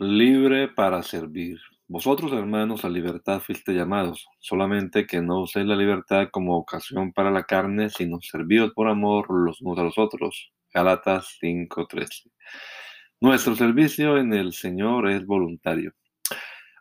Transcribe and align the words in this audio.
Libre 0.00 0.68
para 0.68 1.02
servir. 1.02 1.58
Vosotros, 1.88 2.32
hermanos, 2.32 2.84
a 2.84 2.88
libertad 2.88 3.40
fuiste 3.40 3.72
llamados, 3.72 4.28
solamente 4.38 5.08
que 5.08 5.20
no 5.20 5.40
uséis 5.40 5.66
la 5.66 5.74
libertad 5.74 6.28
como 6.30 6.56
ocasión 6.56 7.12
para 7.12 7.32
la 7.32 7.42
carne, 7.42 7.90
sino 7.90 8.20
servíos 8.20 8.72
por 8.74 8.86
amor 8.86 9.26
los 9.28 9.60
unos 9.60 9.76
a 9.76 9.82
los 9.82 9.98
otros. 9.98 10.52
Galatas 10.72 11.36
5:13. 11.40 12.30
Nuestro 13.20 13.56
servicio 13.56 14.18
en 14.18 14.34
el 14.34 14.52
Señor 14.52 15.10
es 15.10 15.26
voluntario. 15.26 15.92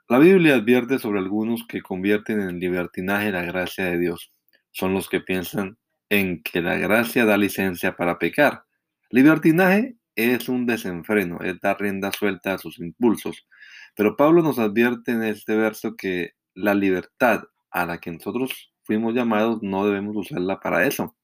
La 0.07 0.19
Biblia 0.19 0.53
advierte 0.53 0.99
sobre 0.99 1.17
algunos 1.17 1.65
que 1.67 1.81
convierten 1.81 2.39
en 2.39 2.59
libertinaje 2.59 3.31
la 3.31 3.41
gracia 3.41 3.85
de 3.85 3.97
Dios. 3.97 4.31
Son 4.69 4.93
los 4.93 5.09
que 5.09 5.21
piensan 5.21 5.79
en 6.09 6.43
que 6.43 6.61
la 6.61 6.77
gracia 6.77 7.25
da 7.25 7.35
licencia 7.35 7.95
para 7.95 8.19
pecar. 8.19 8.65
Libertinaje 9.09 9.95
es 10.17 10.49
un 10.49 10.65
desenfreno, 10.65 11.39
es 11.41 11.59
dar 11.61 11.79
rienda 11.79 12.11
suelta 12.11 12.55
a 12.55 12.57
sus 12.57 12.79
impulsos. 12.79 13.47
Pero 13.95 14.17
Pablo 14.17 14.41
nos 14.41 14.59
advierte 14.59 15.11
en 15.11 15.23
este 15.23 15.55
verso 15.55 15.95
que 15.95 16.31
la 16.55 16.73
libertad 16.73 17.43
a 17.71 17.85
la 17.85 17.99
que 17.99 18.11
nosotros 18.11 18.73
fuimos 18.83 19.13
llamados 19.13 19.59
no 19.61 19.85
debemos 19.85 20.15
usarla 20.17 20.59
para 20.59 20.85
eso. 20.87 21.15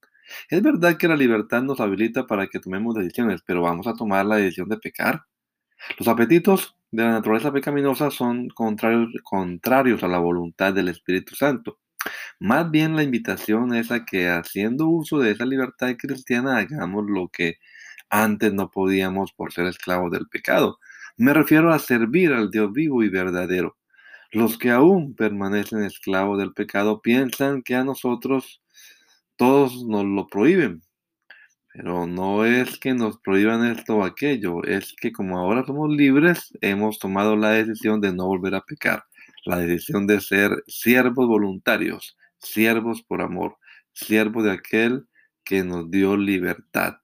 Es 0.49 0.61
verdad 0.61 0.97
que 0.97 1.07
la 1.07 1.15
libertad 1.15 1.63
nos 1.63 1.79
habilita 1.79 2.27
para 2.27 2.47
que 2.47 2.59
tomemos 2.59 2.95
decisiones, 2.95 3.41
pero 3.45 3.61
vamos 3.61 3.87
a 3.87 3.95
tomar 3.95 4.25
la 4.25 4.37
decisión 4.37 4.69
de 4.69 4.77
pecar. 4.77 5.23
Los 5.97 6.07
apetitos 6.07 6.75
de 6.91 7.03
la 7.03 7.11
naturaleza 7.13 7.51
pecaminosa 7.51 8.11
son 8.11 8.47
contrarios, 8.49 9.09
contrarios 9.23 10.03
a 10.03 10.07
la 10.07 10.19
voluntad 10.19 10.73
del 10.73 10.89
Espíritu 10.89 11.35
Santo. 11.35 11.79
Más 12.39 12.69
bien 12.69 12.95
la 12.95 13.03
invitación 13.03 13.73
es 13.73 13.91
a 13.91 14.05
que 14.05 14.29
haciendo 14.29 14.87
uso 14.87 15.19
de 15.19 15.31
esa 15.31 15.45
libertad 15.45 15.95
cristiana 15.97 16.57
hagamos 16.57 17.05
lo 17.09 17.29
que 17.29 17.57
antes 18.13 18.53
no 18.53 18.69
podíamos 18.69 19.33
por 19.33 19.51
ser 19.51 19.65
esclavos 19.65 20.11
del 20.11 20.27
pecado. 20.27 20.79
Me 21.17 21.33
refiero 21.33 21.73
a 21.73 21.79
servir 21.79 22.31
al 22.31 22.51
Dios 22.51 22.71
vivo 22.71 23.03
y 23.03 23.09
verdadero. 23.09 23.75
Los 24.31 24.59
que 24.59 24.69
aún 24.69 25.15
permanecen 25.15 25.83
esclavos 25.83 26.37
del 26.37 26.53
pecado 26.53 27.01
piensan 27.01 27.63
que 27.63 27.75
a 27.75 27.83
nosotros 27.83 28.61
todos 29.35 29.83
nos 29.85 30.05
lo 30.05 30.27
prohíben. 30.27 30.83
Pero 31.73 32.05
no 32.05 32.45
es 32.45 32.77
que 32.77 32.93
nos 32.93 33.17
prohíban 33.19 33.65
esto 33.65 33.97
o 33.97 34.03
aquello, 34.03 34.63
es 34.63 34.93
que 35.01 35.11
como 35.11 35.39
ahora 35.39 35.65
somos 35.65 35.89
libres, 35.91 36.53
hemos 36.61 36.99
tomado 36.99 37.35
la 37.35 37.49
decisión 37.49 37.99
de 37.99 38.13
no 38.13 38.27
volver 38.27 38.53
a 38.53 38.61
pecar, 38.61 39.05
la 39.45 39.57
decisión 39.57 40.05
de 40.05 40.21
ser 40.21 40.63
siervos 40.67 41.27
voluntarios, 41.27 42.15
siervos 42.37 43.01
por 43.01 43.23
amor, 43.23 43.57
siervos 43.91 44.43
de 44.43 44.51
aquel 44.51 45.07
que 45.43 45.63
nos 45.63 45.89
dio 45.89 46.15
libertad. 46.15 46.97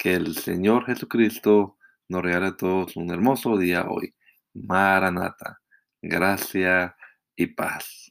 Que 0.00 0.14
el 0.14 0.34
Señor 0.34 0.86
Jesucristo 0.86 1.76
nos 2.08 2.22
regale 2.22 2.46
a 2.46 2.56
todos 2.56 2.96
un 2.96 3.10
hermoso 3.10 3.58
día 3.58 3.84
hoy. 3.86 4.14
Maranata. 4.54 5.60
Gracia 6.00 6.96
y 7.36 7.48
paz. 7.48 8.10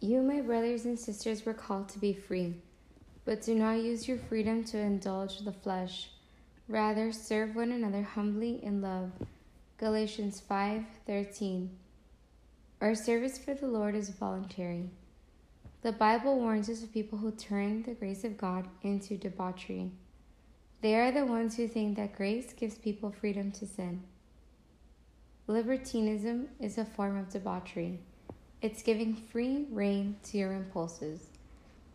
You, 0.00 0.22
my 0.22 0.40
brothers 0.40 0.86
and 0.86 0.98
sisters, 0.98 1.46
were 1.46 1.54
called 1.54 1.88
to 1.90 2.00
be 2.00 2.12
free, 2.12 2.56
but 3.24 3.42
do 3.42 3.54
not 3.54 3.78
use 3.78 4.08
your 4.08 4.18
freedom 4.18 4.64
to 4.64 4.78
indulge 4.78 5.44
the 5.44 5.52
flesh. 5.52 6.10
Rather, 6.66 7.12
serve 7.12 7.54
one 7.54 7.70
another 7.70 8.02
humbly 8.02 8.58
in 8.64 8.82
love. 8.82 9.12
Galatians 9.78 10.40
5:13. 10.40 11.68
Our 12.80 12.96
service 12.96 13.38
for 13.38 13.54
the 13.54 13.68
Lord 13.68 13.94
is 13.94 14.10
voluntary. 14.10 14.90
The 15.80 15.92
Bible 15.92 16.40
warns 16.40 16.68
us 16.68 16.82
of 16.82 16.92
people 16.92 17.18
who 17.18 17.30
turn 17.30 17.84
the 17.84 17.94
grace 17.94 18.24
of 18.24 18.36
God 18.36 18.66
into 18.82 19.16
debauchery. 19.16 19.92
They 20.80 20.96
are 20.96 21.12
the 21.12 21.24
ones 21.24 21.56
who 21.56 21.68
think 21.68 21.96
that 21.96 22.16
grace 22.16 22.52
gives 22.52 22.76
people 22.76 23.12
freedom 23.12 23.52
to 23.52 23.66
sin. 23.66 24.02
Libertinism 25.46 26.48
is 26.58 26.78
a 26.78 26.84
form 26.84 27.16
of 27.16 27.30
debauchery. 27.30 28.00
It's 28.60 28.82
giving 28.82 29.14
free 29.14 29.66
rein 29.70 30.16
to 30.24 30.36
your 30.36 30.52
impulses. 30.52 31.28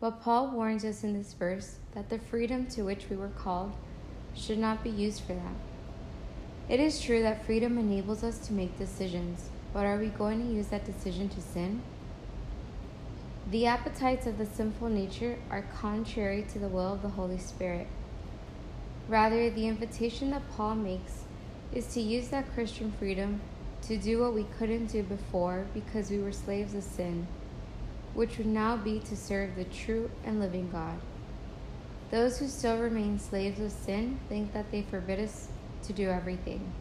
But 0.00 0.22
Paul 0.22 0.52
warns 0.52 0.84
us 0.86 1.04
in 1.04 1.12
this 1.12 1.34
verse 1.34 1.76
that 1.94 2.08
the 2.08 2.18
freedom 2.18 2.66
to 2.68 2.84
which 2.84 3.10
we 3.10 3.16
were 3.16 3.28
called 3.28 3.74
should 4.34 4.58
not 4.58 4.82
be 4.82 4.90
used 4.90 5.20
for 5.20 5.34
that. 5.34 5.54
It 6.70 6.80
is 6.80 7.02
true 7.02 7.20
that 7.20 7.44
freedom 7.44 7.76
enables 7.76 8.24
us 8.24 8.38
to 8.46 8.54
make 8.54 8.78
decisions, 8.78 9.50
but 9.74 9.84
are 9.84 9.98
we 9.98 10.08
going 10.08 10.40
to 10.40 10.54
use 10.54 10.68
that 10.68 10.86
decision 10.86 11.28
to 11.28 11.42
sin? 11.42 11.82
The 13.50 13.66
appetites 13.66 14.26
of 14.26 14.38
the 14.38 14.46
sinful 14.46 14.88
nature 14.88 15.36
are 15.50 15.66
contrary 15.78 16.46
to 16.52 16.58
the 16.58 16.68
will 16.68 16.94
of 16.94 17.02
the 17.02 17.10
Holy 17.10 17.36
Spirit. 17.36 17.86
Rather, 19.06 19.50
the 19.50 19.66
invitation 19.66 20.30
that 20.30 20.50
Paul 20.56 20.76
makes 20.76 21.24
is 21.70 21.86
to 21.88 22.00
use 22.00 22.28
that 22.28 22.54
Christian 22.54 22.92
freedom 22.92 23.42
to 23.82 23.98
do 23.98 24.20
what 24.20 24.32
we 24.32 24.46
couldn't 24.58 24.86
do 24.86 25.02
before 25.02 25.66
because 25.74 26.10
we 26.10 26.18
were 26.18 26.32
slaves 26.32 26.74
of 26.74 26.82
sin, 26.82 27.26
which 28.14 28.38
would 28.38 28.46
now 28.46 28.78
be 28.78 28.98
to 29.00 29.14
serve 29.14 29.56
the 29.56 29.64
true 29.64 30.10
and 30.24 30.40
living 30.40 30.70
God. 30.70 30.98
Those 32.10 32.38
who 32.38 32.48
still 32.48 32.78
remain 32.78 33.18
slaves 33.18 33.60
of 33.60 33.72
sin 33.72 34.20
think 34.26 34.54
that 34.54 34.70
they 34.70 34.82
forbid 34.82 35.20
us 35.20 35.48
to 35.82 35.92
do 35.92 36.08
everything. 36.08 36.72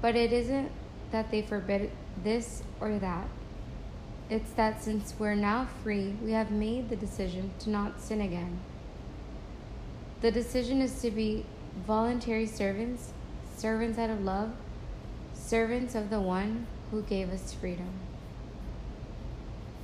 But 0.00 0.16
it 0.16 0.32
isn't 0.32 0.70
that 1.10 1.30
they 1.30 1.42
forbid 1.42 1.90
this 2.24 2.62
or 2.80 2.98
that. 3.00 3.28
It's 4.30 4.50
that 4.52 4.82
since 4.82 5.14
we're 5.18 5.34
now 5.34 5.68
free, 5.82 6.14
we 6.22 6.32
have 6.32 6.50
made 6.50 6.90
the 6.90 6.96
decision 6.96 7.50
to 7.60 7.70
not 7.70 8.00
sin 8.00 8.20
again. 8.20 8.58
The 10.20 10.30
decision 10.30 10.82
is 10.82 11.00
to 11.00 11.10
be 11.10 11.46
voluntary 11.86 12.44
servants, 12.44 13.12
servants 13.56 13.98
out 13.98 14.10
of 14.10 14.22
love, 14.22 14.50
servants 15.32 15.94
of 15.94 16.10
the 16.10 16.20
one 16.20 16.66
who 16.90 17.00
gave 17.02 17.30
us 17.30 17.54
freedom. 17.54 17.88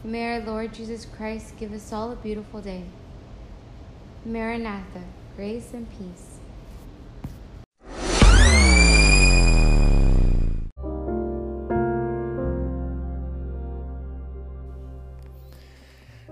May 0.03 0.35
our 0.35 0.41
Lord 0.41 0.75
Jesus 0.75 1.07
Christ 1.07 1.57
give 1.57 1.73
us 1.73 1.91
all 1.91 2.13
a 2.13 2.17
beautiful 2.17 2.61
day. 2.61 2.85
Maranatha, 4.27 5.05
grace 5.37 5.73
and 5.73 5.89
peace. 5.91 6.34